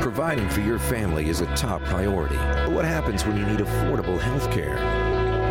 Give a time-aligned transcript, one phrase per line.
[0.00, 2.36] Providing for your family is a top priority.
[2.36, 4.78] But what happens when you need affordable health care?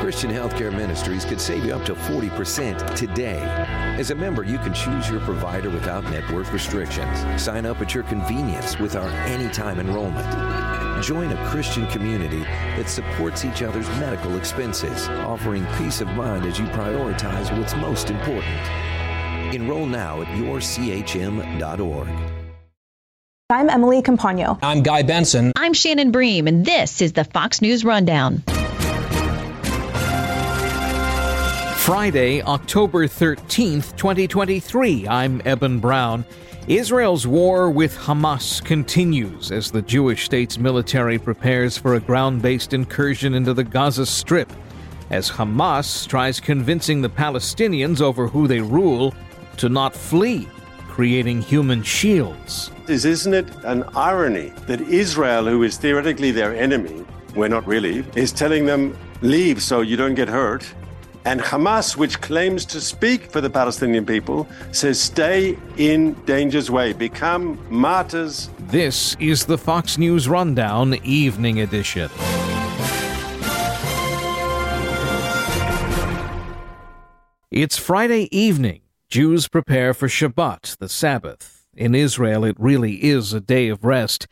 [0.02, 3.39] Christian Healthcare Ministries could save you up to 40% today.
[3.99, 7.20] As a member, you can choose your provider without network restrictions.
[7.39, 10.25] Sign up at your convenience with our anytime enrollment.
[11.04, 16.57] Join a Christian community that supports each other's medical expenses, offering peace of mind as
[16.57, 18.57] you prioritize what's most important.
[19.54, 22.09] Enroll now at yourchm.org.
[23.52, 24.59] I'm Emily Compagno.
[24.61, 25.54] I'm Guy Benson.
[25.55, 28.43] I'm Shannon Bream, and this is the Fox News Rundown.
[31.77, 35.08] Friday, October 13th, 2023.
[35.08, 36.25] I'm Eben Brown.
[36.67, 42.73] Israel's war with Hamas continues as the Jewish state's military prepares for a ground based
[42.73, 44.53] incursion into the Gaza Strip,
[45.09, 49.11] as Hamas tries convincing the Palestinians over who they rule
[49.58, 50.47] to not flee,
[51.00, 52.72] creating human shields.
[52.89, 57.06] Isn't it an irony that Israel, who is theoretically their enemy,
[57.38, 60.69] we're not really, is telling them, leave so you don't get hurt?
[61.23, 66.91] And Hamas, which claims to speak for the Palestinian people, says stay in danger's way,
[66.91, 68.50] become martyrs.
[68.67, 72.09] This is the Fox News Rundown Evening Edition.
[77.52, 78.81] It's Friday evening.
[79.09, 81.65] Jews prepare for Shabbat, the Sabbath.
[81.75, 84.27] In Israel, it really is a day of rest.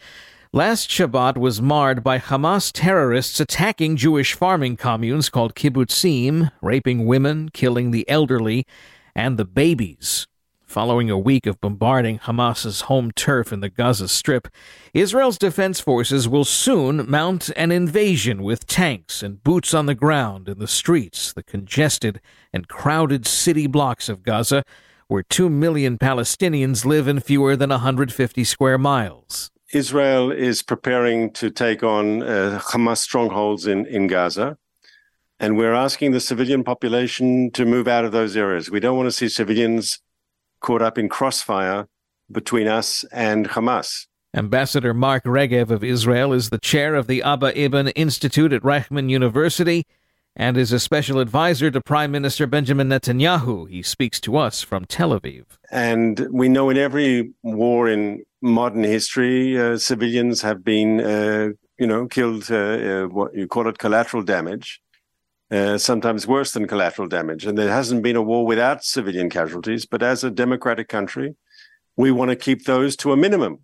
[0.53, 7.49] Last Shabbat was marred by Hamas terrorists attacking Jewish farming communes called kibbutzim, raping women,
[7.49, 8.67] killing the elderly,
[9.15, 10.27] and the babies.
[10.67, 14.49] Following a week of bombarding Hamas's home turf in the Gaza Strip,
[14.93, 20.49] Israel's defense forces will soon mount an invasion with tanks and boots on the ground
[20.49, 22.19] in the streets, the congested
[22.51, 24.61] and crowded city blocks of Gaza,
[25.07, 29.49] where 2 million Palestinians live in fewer than 150 square miles.
[29.71, 34.57] Israel is preparing to take on uh, Hamas strongholds in, in Gaza.
[35.39, 38.69] And we're asking the civilian population to move out of those areas.
[38.69, 39.99] We don't want to see civilians
[40.67, 41.87] caught up in crossfire
[42.29, 44.07] between us and Hamas.
[44.35, 49.09] Ambassador Mark Regev of Israel is the chair of the Abba Eban Institute at Reichman
[49.09, 49.85] University
[50.35, 53.69] and is a special advisor to Prime Minister Benjamin Netanyahu.
[53.69, 55.45] He speaks to us from Tel Aviv.
[55.71, 61.47] And we know in every war in modern history, uh, civilians have been, uh,
[61.79, 62.51] you know, killed.
[62.51, 64.81] Uh, uh what you call it, collateral damage.
[65.49, 67.45] Uh, sometimes worse than collateral damage.
[67.45, 69.85] And there hasn't been a war without civilian casualties.
[69.85, 71.35] But as a democratic country,
[71.95, 73.59] we want to keep those to a minimum.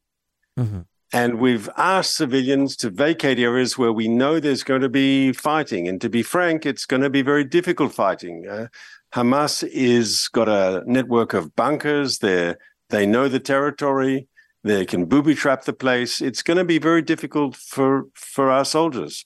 [0.58, 0.82] Mm-hmm.
[1.12, 5.88] And we've asked civilians to vacate areas where we know there's going to be fighting.
[5.88, 8.48] And to be frank, it's going to be very difficult fighting.
[8.48, 8.68] Uh,
[9.14, 12.20] Hamas is got a network of bunkers.
[12.20, 12.56] They
[12.90, 14.28] they know the territory.
[14.64, 16.22] They can booby trap the place.
[16.22, 19.26] It's going to be very difficult for for our soldiers.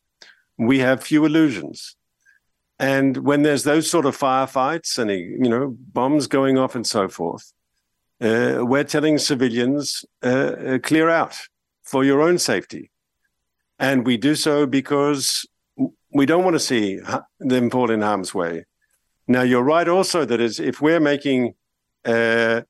[0.58, 1.97] We have few illusions.
[2.80, 7.08] And when there's those sort of firefights and you know bombs going off and so
[7.08, 7.54] forth,
[8.22, 11.36] uh, we're telling civilians uh, uh clear out
[11.84, 12.92] for your own safety.
[13.80, 15.46] And we do so because
[16.12, 17.00] we don't want to see
[17.40, 18.66] them fall in harm's way.
[19.28, 21.54] Now, you're right also that is, if we're making,
[22.06, 22.62] uh,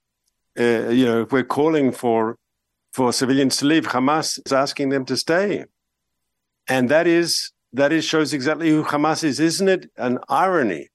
[0.60, 2.38] uh, you know, if we're calling for
[2.94, 5.66] for civilians to leave, Hamas is asking them to stay,
[6.68, 9.92] and that is that is shows exactly who Hamas is, isn't it?
[9.98, 10.90] An irony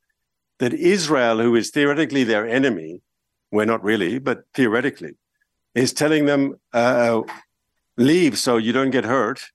[0.58, 3.02] that Israel, who is theoretically their enemy,
[3.50, 5.14] we're not really, but theoretically,
[5.74, 7.22] is telling them, uh,
[7.96, 9.50] leave so you don't get hurt.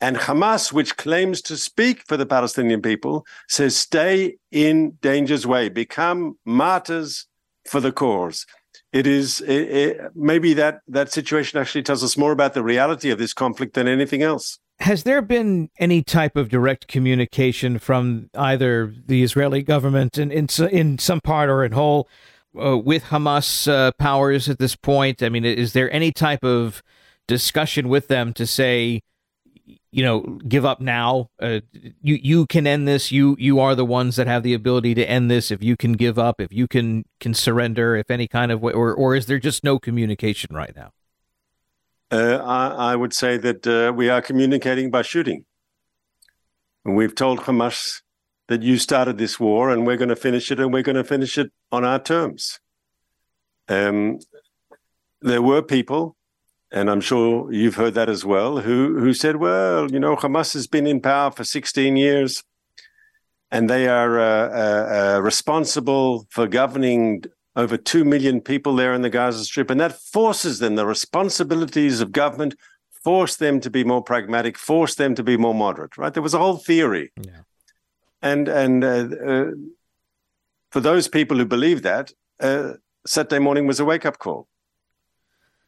[0.00, 5.68] And Hamas, which claims to speak for the Palestinian people, says stay in danger's way,
[5.68, 7.26] become martyrs
[7.68, 8.46] for the cause.
[8.92, 13.10] It is it, it, maybe that that situation actually tells us more about the reality
[13.10, 14.58] of this conflict than anything else.
[14.82, 20.48] Has there been any type of direct communication from either the Israeli government in in,
[20.72, 22.08] in some part or in whole
[22.60, 25.22] uh, with Hamas uh, powers at this point?
[25.22, 26.82] I mean, is there any type of
[27.28, 29.02] discussion with them to say,
[29.92, 31.28] you know, give up now.
[31.40, 31.60] Uh,
[32.00, 33.12] you you can end this.
[33.12, 35.52] You you are the ones that have the ability to end this.
[35.52, 38.72] If you can give up, if you can can surrender, if any kind of way,
[38.72, 40.90] or or is there just no communication right now?
[42.12, 45.46] Uh, I, I, would say that uh, we are communicating by shooting.
[46.84, 48.02] And we've told Hamas
[48.48, 51.04] that you started this war, and we're going to finish it, and we're going to
[51.04, 52.60] finish it on our terms.
[53.66, 54.18] Um,
[55.22, 56.16] there were people
[56.72, 60.54] and I'm sure you've heard that as well, who who said, well, you know, Hamas
[60.54, 62.42] has been in power for 16 years,
[63.50, 67.24] and they are uh, uh, uh, responsible for governing
[67.54, 72.00] over two million people there in the Gaza Strip, and that forces them the responsibilities
[72.00, 72.54] of government
[73.04, 75.98] force them to be more pragmatic, force them to be more moderate.
[75.98, 76.14] Right?
[76.14, 77.42] There was a whole theory, Yeah.
[78.22, 79.50] and and uh, uh,
[80.70, 82.74] for those people who believe that, uh,
[83.06, 84.48] Saturday morning was a wake up call.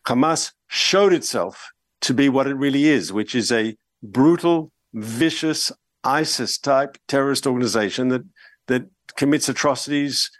[0.07, 1.71] Hamas showed itself
[2.03, 5.73] to be what it really is, which is a brutal, vicious
[6.05, 8.23] ISIS type terrorist organization that
[8.67, 8.87] that
[9.17, 10.31] commits atrocities,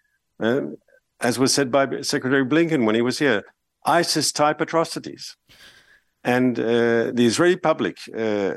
[0.41, 0.61] uh,
[1.25, 3.43] as was said by Secretary Blinken when he was here,
[3.87, 5.37] ISIS type atrocities.
[6.23, 8.55] And uh, the Israeli public uh,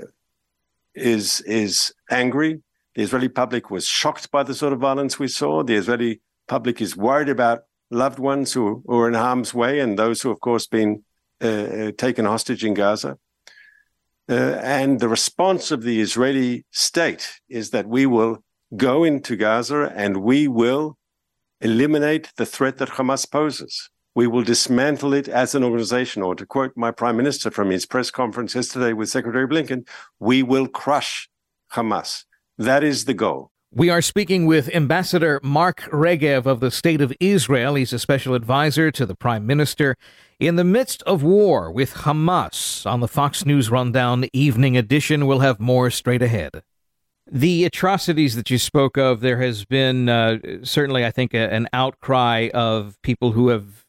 [0.93, 2.61] is is angry.
[2.95, 5.63] The Israeli public was shocked by the sort of violence we saw.
[5.63, 7.59] The Israeli public is worried about
[7.89, 11.03] loved ones who, who are in harm's way and those who, of course, been
[11.41, 13.17] uh, taken hostage in Gaza.
[14.29, 18.43] Uh, and the response of the Israeli state is that we will
[18.75, 20.96] go into Gaza and we will
[21.61, 23.89] eliminate the threat that Hamas poses.
[24.15, 27.85] We will dismantle it as an organization, or to quote my prime minister from his
[27.85, 29.87] press conference yesterday with Secretary Blinken,
[30.19, 31.29] we will crush
[31.73, 32.23] Hamas.
[32.57, 33.51] That is the goal.
[33.71, 37.75] We are speaking with Ambassador Mark Regev of the State of Israel.
[37.75, 39.97] He's a special advisor to the Prime Minister
[40.39, 42.89] in the midst of war with Hamas.
[42.89, 46.63] On the Fox News Rundown Evening Edition, we'll have more straight ahead.
[47.29, 51.67] The atrocities that you spoke of, there has been uh, certainly, I think, a, an
[51.73, 53.85] outcry of people who have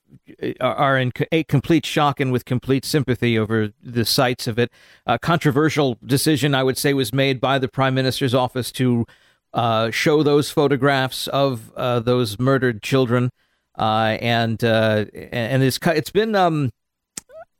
[0.60, 4.70] are in a complete shock and with complete sympathy over the sights of it.
[5.06, 9.06] A controversial decision, I would say, was made by the prime minister's office to
[9.54, 13.30] uh, show those photographs of uh, those murdered children,
[13.78, 16.70] uh, and uh, and it's it's been um,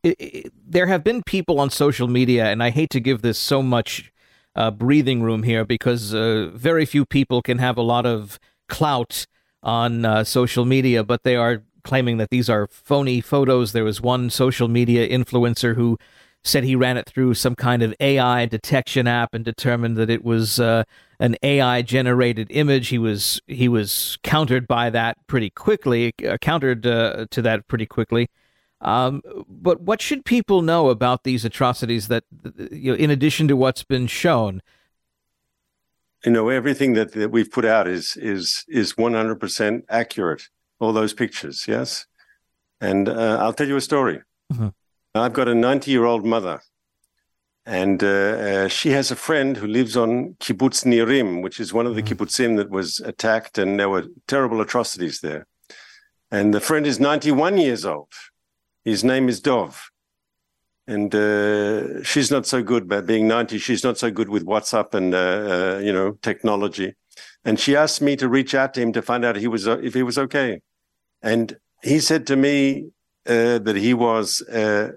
[0.03, 3.39] it, it, there have been people on social media, and I hate to give this
[3.39, 4.13] so much
[4.59, 8.39] uh, breathing room here because uh, very few people can have a lot of
[8.69, 9.27] clout
[9.63, 13.73] on social media, but they are claiming that these are phony photos.
[13.73, 15.99] There was one social media influencer who
[16.45, 20.25] said he ran it through some kind of AI detection app and determined that it
[20.25, 20.85] was uh,
[21.21, 22.89] an AI generated image.
[22.89, 27.87] He was he was countered by that pretty quickly, uh, countered uh, to that pretty
[27.87, 28.29] quickly.
[28.81, 32.25] Um, but what should people know about these atrocities that,
[32.71, 34.63] you know, in addition to what's been shown?
[36.25, 40.49] You know, everything that, that we've put out is is is one hundred percent accurate
[40.81, 42.07] all those pictures, yes?
[42.81, 44.23] And uh, I'll tell you a story.
[44.53, 44.69] Mm-hmm.
[45.15, 46.61] I've got a 90 year old mother,
[47.67, 51.87] and uh, uh, she has a friend who lives on Kibbutz Nirim, which is one
[51.87, 52.23] of the mm-hmm.
[52.23, 55.47] kibbutzim that was attacked, and there were terrible atrocities there.
[56.31, 58.13] And the friend is 91 years old.
[58.89, 59.91] His name is Dov.
[60.87, 64.95] And uh, she's not so good, but being 90, she's not so good with WhatsApp
[64.95, 66.95] and, uh, uh, you know, technology.
[67.45, 69.93] And she asked me to reach out to him to find out he was, if
[69.93, 70.63] he was okay.
[71.21, 72.89] And he said to me
[73.27, 74.93] uh, that he was, uh,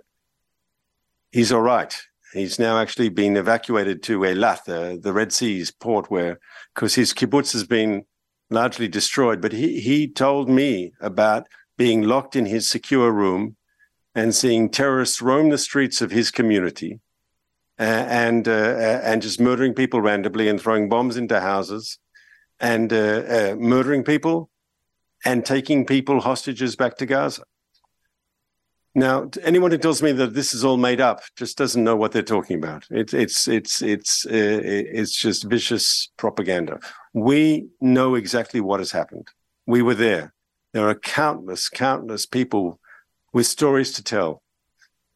[1.34, 1.94] he's all right.
[2.32, 6.40] He's now actually been evacuated to Eilat, the, the Red Sea's port, where,
[6.74, 8.06] because his kibbutz has been
[8.50, 9.42] largely destroyed.
[9.42, 11.48] But he, he told me about
[11.78, 13.58] being locked in his secure room
[14.14, 17.00] and seeing terrorists roam the streets of his community
[17.78, 21.98] and uh, and just murdering people randomly and throwing bombs into houses
[22.60, 24.50] and uh, uh murdering people
[25.26, 27.44] and taking people hostages back to Gaza.
[28.94, 32.12] Now, anyone who tells me that this is all made up just doesn't know what
[32.12, 32.86] they're talking about.
[32.92, 36.80] It, it's it's it's uh, it's just vicious propaganda.
[37.14, 39.30] We know exactly what has happened.
[39.66, 40.34] We were there.
[40.74, 42.81] There are countless, countless people
[43.34, 44.42] with stories to tell.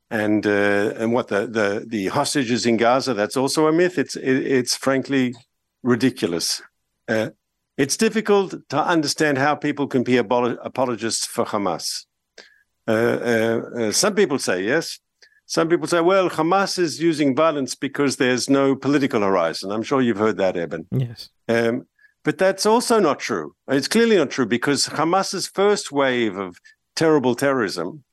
[0.10, 3.13] And uh, and what the, the the hostages in Gaza?
[3.13, 3.98] That's also a myth.
[3.98, 5.34] It's it, it's frankly
[5.84, 6.62] ridiculous.
[7.07, 7.29] Uh,
[7.77, 12.05] it's difficult to understand how people can be apologists for Hamas.
[12.88, 15.00] Uh, uh, uh, some people say yes.
[15.48, 19.72] Some people say, well, Hamas is using violence because there's no political horizon.
[19.72, 20.88] I'm sure you've heard that, Eben.
[20.91, 21.29] Yes.
[21.48, 21.86] Um,
[22.24, 23.53] but that's also not true.
[23.67, 26.57] It's clearly not true because Hamas's first wave of
[26.95, 28.03] terrible terrorism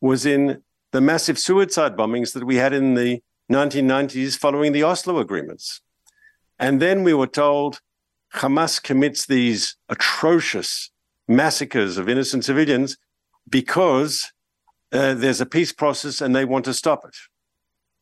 [0.00, 5.18] was in the massive suicide bombings that we had in the 1990s following the Oslo
[5.18, 5.80] agreements.
[6.58, 7.80] And then we were told
[8.34, 10.90] Hamas commits these atrocious
[11.26, 12.96] massacres of innocent civilians
[13.48, 14.32] because
[14.92, 17.16] uh, there's a peace process and they want to stop it.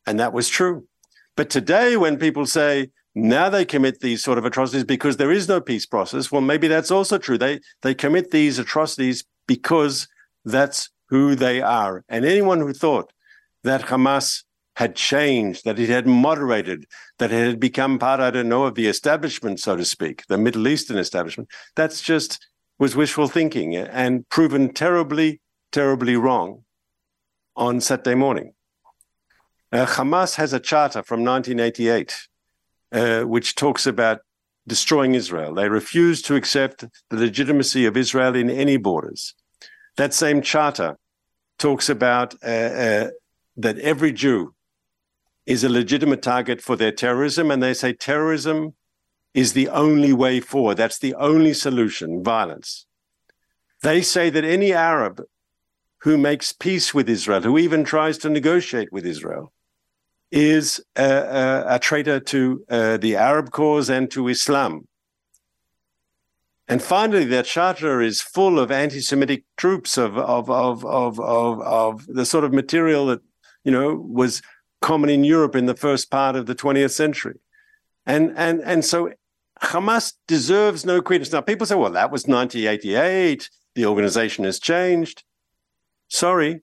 [0.05, 0.87] And that was true.
[1.35, 5.47] But today, when people say now they commit these sort of atrocities because there is
[5.47, 7.37] no peace process, well, maybe that's also true.
[7.37, 10.07] They they commit these atrocities because
[10.45, 12.03] that's who they are.
[12.07, 13.11] And anyone who thought
[13.63, 14.43] that Hamas
[14.75, 16.85] had changed, that it had moderated,
[17.17, 20.37] that it had become part, I don't know, of the establishment, so to speak, the
[20.37, 21.49] Middle Eastern establishment.
[21.75, 22.45] That's just
[22.77, 26.63] was wishful thinking and proven terribly, terribly wrong
[27.55, 28.53] on Saturday morning.
[29.71, 32.15] Uh, Hamas has a charter from 1988
[32.91, 34.21] uh, which talks about
[34.65, 35.53] destroying Israel.
[35.53, 39.35] They refuse to accept the legitimacy of Israel in any borders.
[39.99, 40.97] That same charter
[41.57, 43.09] talks about uh, uh,
[43.57, 44.55] that every Jew
[45.45, 48.75] is a legitimate target for their terrorism, and they say terrorism
[49.33, 50.77] is the only way forward.
[50.77, 52.85] That's the only solution violence.
[53.81, 55.21] They say that any Arab
[56.03, 59.51] who makes peace with Israel, who even tries to negotiate with Israel,
[60.31, 64.87] is a, a, a traitor to uh, the Arab cause and to Islam.
[66.69, 72.05] And finally, that charter is full of anti-Semitic troops of, of, of, of, of, of
[72.05, 73.21] the sort of material that,
[73.63, 74.43] you know, was
[74.79, 77.39] common in Europe in the first part of the 20th century.
[78.05, 79.11] And, and, and so
[79.61, 81.31] Hamas deserves no credence.
[81.31, 83.49] Now, people say, well, that was 1988.
[83.73, 85.23] The organization has changed.
[86.07, 86.61] Sorry,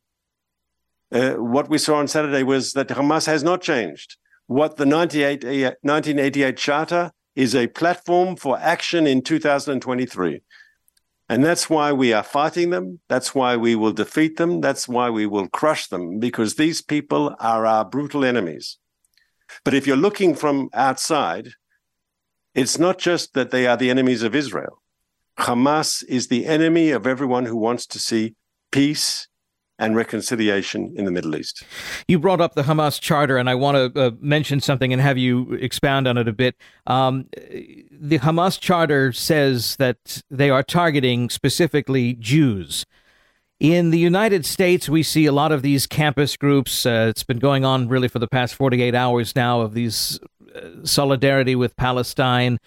[1.13, 4.17] uh, what we saw on Saturday was that Hamas has not changed.
[4.47, 10.43] What the 1988 Charter is a platform for action in 2023.
[11.29, 13.01] And that's why we are fighting them.
[13.09, 14.61] That's why we will defeat them.
[14.61, 18.79] That's why we will crush them, because these people are our brutal enemies.
[19.65, 21.49] But if you're looking from outside,
[22.55, 24.83] it's not just that they are the enemies of Israel.
[25.39, 28.35] Hamas is the enemy of everyone who wants to see
[28.73, 29.29] peace
[29.79, 31.63] and reconciliation in the Middle East.
[32.09, 35.19] You brought up the Hamas charter, and I want to uh, mention something and have
[35.19, 36.57] you expound on it a bit.
[36.87, 37.27] Um,
[37.91, 42.87] the Hamas charter says that they are targeting specifically Jews.
[43.59, 46.85] In the United States, we see a lot of these campus groups.
[46.85, 50.21] Uh, it's been going on really for the past 48 hours now of these
[50.55, 52.59] uh, solidarity with Palestine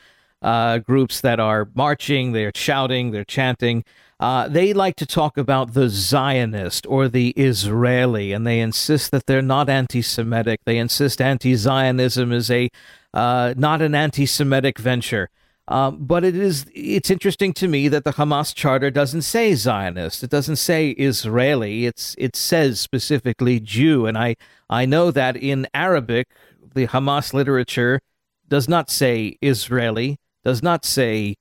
[0.41, 3.83] uh, groups that are marching, they're shouting, they're chanting.
[4.19, 9.25] Uh, they like to talk about the Zionist or the Israeli, and they insist that
[9.27, 10.61] they're not anti-Semitic.
[10.65, 12.69] They insist anti-Zionism is a
[13.13, 15.29] uh, not an anti-Semitic venture.
[15.69, 20.23] Um, but it is it's interesting to me that the Hamas charter doesn't say Zionist.
[20.23, 21.85] It doesn't say Israeli.
[21.85, 24.35] It's it says specifically Jew, and I
[24.67, 26.27] I know that in Arabic
[26.73, 28.01] the Hamas literature
[28.47, 31.35] does not say Israeli, does not say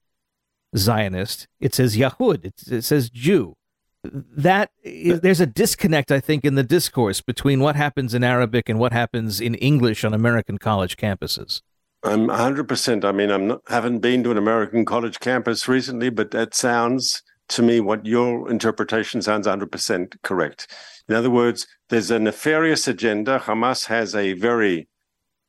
[0.77, 1.47] Zionist.
[1.59, 2.45] It says Yahud.
[2.45, 3.55] It, it says Jew.
[4.03, 8.69] That is, there's a disconnect, I think, in the discourse between what happens in Arabic
[8.69, 11.61] and what happens in English on American college campuses.
[12.03, 13.03] I'm 100%.
[13.03, 17.21] I mean, I'm not haven't been to an American college campus recently, but that sounds
[17.49, 20.67] to me what your interpretation sounds 100% correct.
[21.09, 23.39] In other words, there's a nefarious agenda.
[23.39, 24.87] Hamas has a very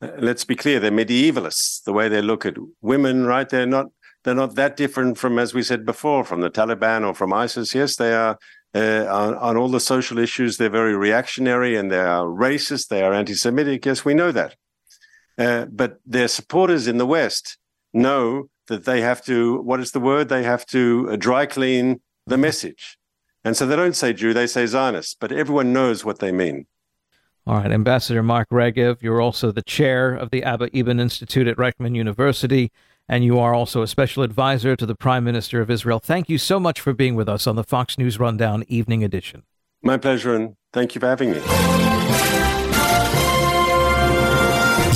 [0.01, 3.49] let's be clear, they're medievalists, the way they look at women, right?
[3.49, 3.87] They're not
[4.23, 7.75] they're not that different from, as we said before, from the Taliban or from ISIS.
[7.75, 8.39] Yes, they are
[8.75, 10.57] uh, on, on, all the social issues.
[10.57, 12.89] They're very reactionary and they are racist.
[12.89, 13.87] They are anti-Semitic.
[13.87, 14.57] Yes, we know that.
[15.39, 17.57] Uh, but their supporters in the West
[17.95, 19.61] know that they have to.
[19.63, 20.29] What is the word?
[20.29, 22.99] They have to uh, dry clean the message,
[23.43, 24.35] and so they don't say Jew.
[24.35, 25.17] They say Zionist.
[25.19, 26.67] But everyone knows what they mean.
[27.47, 31.57] All right, Ambassador Mark Regev, you're also the chair of the Abba Eban Institute at
[31.57, 32.71] Reichman University
[33.11, 35.99] and you are also a special advisor to the Prime Minister of Israel.
[35.99, 39.43] Thank you so much for being with us on the Fox News Rundown Evening Edition.
[39.83, 42.70] My pleasure, and thank you for having me.